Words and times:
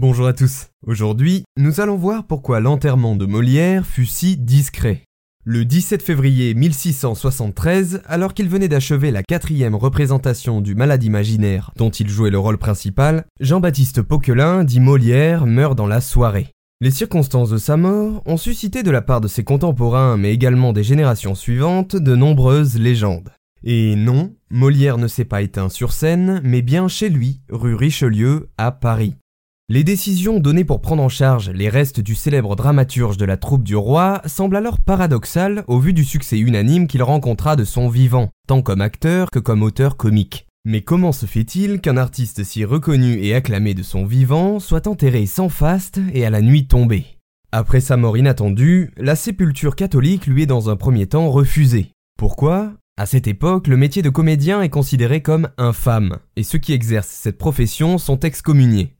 Bonjour 0.00 0.28
à 0.28 0.32
tous. 0.32 0.68
Aujourd'hui, 0.86 1.42
nous 1.56 1.80
allons 1.80 1.96
voir 1.96 2.24
pourquoi 2.24 2.60
l'enterrement 2.60 3.16
de 3.16 3.26
Molière 3.26 3.84
fut 3.84 4.06
si 4.06 4.36
discret. 4.36 5.02
Le 5.44 5.64
17 5.64 6.04
février 6.04 6.54
1673, 6.54 8.02
alors 8.06 8.32
qu'il 8.32 8.48
venait 8.48 8.68
d'achever 8.68 9.10
la 9.10 9.24
quatrième 9.24 9.74
représentation 9.74 10.60
du 10.60 10.76
Malade 10.76 11.02
imaginaire 11.02 11.72
dont 11.76 11.90
il 11.90 12.08
jouait 12.08 12.30
le 12.30 12.38
rôle 12.38 12.58
principal, 12.58 13.24
Jean-Baptiste 13.40 14.02
Poquelin, 14.02 14.62
dit 14.62 14.78
Molière, 14.78 15.46
meurt 15.46 15.76
dans 15.76 15.88
la 15.88 16.00
soirée. 16.00 16.46
Les 16.80 16.92
circonstances 16.92 17.50
de 17.50 17.58
sa 17.58 17.76
mort 17.76 18.22
ont 18.24 18.36
suscité 18.36 18.84
de 18.84 18.92
la 18.92 19.02
part 19.02 19.20
de 19.20 19.26
ses 19.26 19.42
contemporains, 19.42 20.16
mais 20.16 20.32
également 20.32 20.72
des 20.72 20.84
générations 20.84 21.34
suivantes, 21.34 21.96
de 21.96 22.14
nombreuses 22.14 22.78
légendes. 22.78 23.32
Et 23.64 23.96
non, 23.96 24.32
Molière 24.48 24.96
ne 24.96 25.08
s'est 25.08 25.24
pas 25.24 25.42
éteint 25.42 25.68
sur 25.68 25.92
scène, 25.92 26.40
mais 26.44 26.62
bien 26.62 26.86
chez 26.86 27.08
lui, 27.08 27.40
rue 27.48 27.74
Richelieu, 27.74 28.48
à 28.58 28.70
Paris. 28.70 29.16
Les 29.70 29.84
décisions 29.84 30.40
données 30.40 30.64
pour 30.64 30.80
prendre 30.80 31.02
en 31.02 31.10
charge 31.10 31.50
les 31.50 31.68
restes 31.68 32.00
du 32.00 32.14
célèbre 32.14 32.56
dramaturge 32.56 33.18
de 33.18 33.26
la 33.26 33.36
troupe 33.36 33.64
du 33.64 33.76
roi 33.76 34.22
semblent 34.24 34.56
alors 34.56 34.80
paradoxales 34.80 35.62
au 35.66 35.78
vu 35.78 35.92
du 35.92 36.04
succès 36.04 36.38
unanime 36.38 36.86
qu'il 36.86 37.02
rencontra 37.02 37.54
de 37.54 37.64
son 37.64 37.90
vivant, 37.90 38.30
tant 38.46 38.62
comme 38.62 38.80
acteur 38.80 39.30
que 39.30 39.38
comme 39.38 39.62
auteur 39.62 39.98
comique. 39.98 40.46
Mais 40.64 40.80
comment 40.80 41.12
se 41.12 41.26
fait-il 41.26 41.82
qu'un 41.82 41.98
artiste 41.98 42.44
si 42.44 42.64
reconnu 42.64 43.22
et 43.22 43.34
acclamé 43.34 43.74
de 43.74 43.82
son 43.82 44.06
vivant 44.06 44.58
soit 44.58 44.86
enterré 44.86 45.26
sans 45.26 45.50
faste 45.50 46.00
et 46.14 46.24
à 46.24 46.30
la 46.30 46.40
nuit 46.40 46.66
tombée? 46.66 47.04
Après 47.52 47.80
sa 47.80 47.98
mort 47.98 48.16
inattendue, 48.16 48.90
la 48.96 49.16
sépulture 49.16 49.76
catholique 49.76 50.26
lui 50.26 50.44
est 50.44 50.46
dans 50.46 50.70
un 50.70 50.76
premier 50.76 51.08
temps 51.08 51.28
refusée. 51.28 51.90
Pourquoi? 52.16 52.72
À 52.96 53.04
cette 53.04 53.26
époque, 53.26 53.66
le 53.66 53.76
métier 53.76 54.00
de 54.00 54.08
comédien 54.08 54.62
est 54.62 54.70
considéré 54.70 55.20
comme 55.20 55.50
infâme, 55.58 56.16
et 56.36 56.42
ceux 56.42 56.58
qui 56.58 56.72
exercent 56.72 57.08
cette 57.08 57.36
profession 57.36 57.98
sont 57.98 58.20
excommuniés. 58.20 58.94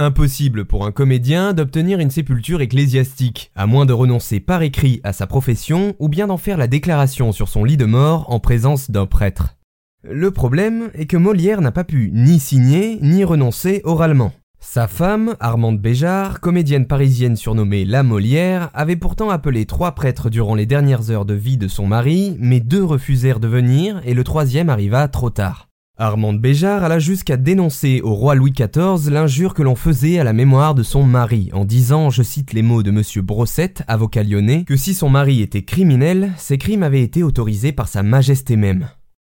Impossible 0.00 0.64
pour 0.64 0.86
un 0.86 0.92
comédien 0.92 1.52
d'obtenir 1.52 1.98
une 1.98 2.12
sépulture 2.12 2.60
ecclésiastique, 2.60 3.50
à 3.56 3.66
moins 3.66 3.84
de 3.84 3.92
renoncer 3.92 4.38
par 4.38 4.62
écrit 4.62 5.00
à 5.02 5.12
sa 5.12 5.26
profession 5.26 5.96
ou 5.98 6.08
bien 6.08 6.28
d'en 6.28 6.36
faire 6.36 6.56
la 6.56 6.68
déclaration 6.68 7.32
sur 7.32 7.48
son 7.48 7.64
lit 7.64 7.76
de 7.76 7.84
mort 7.84 8.32
en 8.32 8.38
présence 8.38 8.92
d'un 8.92 9.06
prêtre. 9.06 9.56
Le 10.04 10.30
problème 10.30 10.90
est 10.94 11.06
que 11.06 11.16
Molière 11.16 11.60
n'a 11.60 11.72
pas 11.72 11.82
pu 11.82 12.12
ni 12.14 12.38
signer 12.38 13.00
ni 13.02 13.24
renoncer 13.24 13.80
oralement. 13.82 14.30
Sa 14.60 14.86
femme, 14.86 15.34
Armande 15.40 15.80
Béjart, 15.80 16.38
comédienne 16.38 16.86
parisienne 16.86 17.34
surnommée 17.34 17.84
La 17.84 18.04
Molière, 18.04 18.70
avait 18.74 18.94
pourtant 18.94 19.30
appelé 19.30 19.66
trois 19.66 19.96
prêtres 19.96 20.30
durant 20.30 20.54
les 20.54 20.66
dernières 20.66 21.10
heures 21.10 21.24
de 21.24 21.34
vie 21.34 21.56
de 21.56 21.66
son 21.66 21.88
mari, 21.88 22.36
mais 22.38 22.60
deux 22.60 22.84
refusèrent 22.84 23.40
de 23.40 23.48
venir 23.48 24.00
et 24.04 24.14
le 24.14 24.22
troisième 24.22 24.68
arriva 24.68 25.08
trop 25.08 25.30
tard. 25.30 25.67
Armande 26.00 26.40
Béjart 26.40 26.84
alla 26.84 27.00
jusqu'à 27.00 27.36
dénoncer 27.36 28.00
au 28.04 28.14
roi 28.14 28.36
Louis 28.36 28.52
XIV 28.52 29.10
l'injure 29.10 29.52
que 29.52 29.64
l'on 29.64 29.74
faisait 29.74 30.20
à 30.20 30.24
la 30.24 30.32
mémoire 30.32 30.76
de 30.76 30.84
son 30.84 31.02
mari, 31.02 31.50
en 31.52 31.64
disant, 31.64 32.08
je 32.08 32.22
cite 32.22 32.52
les 32.52 32.62
mots 32.62 32.84
de 32.84 32.92
monsieur 32.92 33.20
Brossette, 33.20 33.82
avocat 33.88 34.22
lyonnais, 34.22 34.62
que 34.62 34.76
si 34.76 34.94
son 34.94 35.08
mari 35.08 35.42
était 35.42 35.64
criminel, 35.64 36.30
ses 36.36 36.56
crimes 36.56 36.84
avaient 36.84 37.02
été 37.02 37.24
autorisés 37.24 37.72
par 37.72 37.88
sa 37.88 38.04
majesté 38.04 38.54
même. 38.54 38.88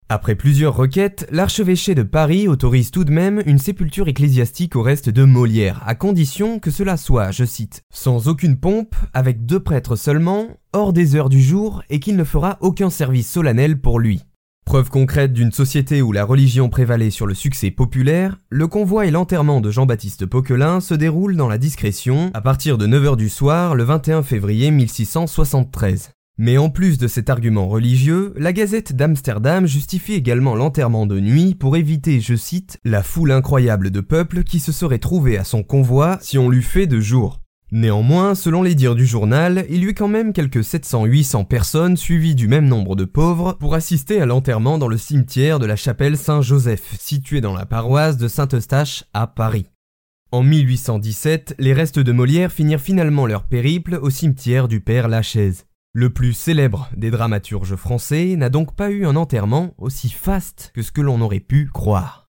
Après 0.09 0.34
plusieurs 0.34 0.75
requêtes, 0.75 1.28
l'archevêché 1.31 1.94
de 1.94 2.03
Paris 2.03 2.49
autorise 2.49 2.91
tout 2.91 3.05
de 3.05 3.12
même 3.12 3.44
une 3.47 3.59
sépulture 3.59 4.09
ecclésiastique 4.09 4.75
au 4.75 4.82
reste 4.82 5.09
de 5.09 5.22
Molière, 5.22 5.84
à 5.87 5.94
condition 5.94 6.59
que 6.59 6.72
cela 6.72 6.97
soit, 6.97 7.31
je 7.31 7.44
cite, 7.44 7.84
sans 7.93 8.26
aucune 8.26 8.56
pompe, 8.56 8.97
avec 9.15 9.47
deux 9.47 9.60
prêtres 9.60 9.94
seulement, 9.94 10.49
hors 10.72 10.93
des 10.93 11.15
heures 11.15 11.28
du 11.28 11.41
jour, 11.41 11.84
et 11.91 12.00
qu'il 12.00 12.16
ne 12.16 12.25
fera 12.25 12.59
aucun 12.60 12.91
service 12.91 13.31
solennel 13.31 13.81
pour 13.81 14.00
lui. 14.00 14.25
Preuve 14.66 14.91
concrète 14.91 15.32
d'une 15.32 15.53
société 15.53 16.03
où 16.03 16.10
la 16.10 16.25
religion 16.25 16.69
prévalait 16.69 17.10
sur 17.10 17.28
le 17.28 17.34
succès 17.34 17.71
populaire, 17.71 18.41
le 18.50 18.66
convoi 18.66 19.06
et 19.06 19.12
l'enterrement 19.12 19.60
de 19.60 19.71
Jean-Baptiste 19.71 20.27
Poquelin 20.27 20.81
se 20.81 20.93
déroulent 20.93 21.37
dans 21.37 21.47
la 21.47 21.56
discrétion 21.56 22.32
à 22.34 22.41
partir 22.41 22.76
de 22.76 22.84
9h 22.84 23.16
du 23.16 23.28
soir 23.28 23.76
le 23.76 23.84
21 23.84 24.25
février 24.25 24.72
1673. 24.72 26.10
Mais 26.38 26.59
en 26.59 26.69
plus 26.69 26.99
de 26.99 27.06
cet 27.06 27.31
argument 27.31 27.69
religieux, 27.69 28.34
la 28.37 28.53
Gazette 28.53 28.93
d'Amsterdam 28.93 29.66
justifie 29.66 30.15
également 30.15 30.56
l'enterrement 30.56 31.06
de 31.06 31.21
nuit 31.21 31.55
pour 31.55 31.76
éviter, 31.76 32.19
je 32.19 32.34
cite, 32.34 32.81
la 32.84 33.05
foule 33.05 33.31
incroyable 33.31 33.93
de 33.93 34.00
peuple 34.00 34.43
qui 34.43 34.59
se 34.59 34.72
serait 34.72 34.99
trouvée 34.99 35.38
à 35.38 35.44
son 35.44 35.62
convoi 35.62 36.19
si 36.21 36.38
on 36.38 36.49
l'eût 36.49 36.60
fait 36.60 36.88
de 36.88 36.99
jour. 36.99 37.41
Néanmoins, 37.72 38.37
selon 38.37 38.62
les 38.62 38.77
dires 38.77 38.94
du 38.94 39.06
journal, 39.06 39.66
il 39.69 39.82
y 39.82 39.87
eut 39.87 39.94
quand 39.94 40.06
même 40.06 40.32
quelques 40.32 40.60
700-800 40.60 41.47
personnes 41.47 41.97
suivies 41.97 42.37
du 42.37 42.47
même 42.47 42.69
nombre 42.69 42.94
de 42.94 43.04
pauvres 43.04 43.54
pour 43.54 43.75
assister 43.75 44.21
à 44.21 44.27
l'enterrement 44.27 44.78
dans 44.78 44.87
le 44.87 44.97
cimetière 44.97 45.59
de 45.59 45.66
la 45.66 45.75
chapelle 45.75 46.16
Saint-Joseph, 46.16 46.94
située 47.00 47.41
dans 47.41 47.55
la 47.55 47.66
paroisse 47.66 48.19
de 48.19 48.28
Saint-Eustache 48.28 49.05
à 49.15 49.26
Paris. 49.26 49.66
En 50.31 50.44
1817, 50.44 51.56
les 51.59 51.72
restes 51.72 51.99
de 51.99 52.12
Molière 52.12 52.53
finirent 52.53 52.81
finalement 52.81 53.26
leur 53.26 53.44
périple 53.44 53.99
au 54.00 54.10
cimetière 54.10 54.69
du 54.69 54.81
Père 54.81 55.09
Lachaise. 55.09 55.66
Le 55.93 56.10
plus 56.10 56.34
célèbre 56.34 56.88
des 56.97 57.10
dramaturges 57.10 57.75
français 57.75 58.37
n'a 58.37 58.49
donc 58.49 58.76
pas 58.76 58.91
eu 58.91 59.06
un 59.06 59.16
enterrement 59.16 59.75
aussi 59.78 60.10
faste 60.10 60.71
que 60.75 60.82
ce 60.82 60.93
que 60.93 61.00
l'on 61.00 61.21
aurait 61.21 61.41
pu 61.41 61.69
croire. 61.72 62.25